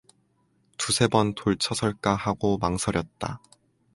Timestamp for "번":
1.07-1.35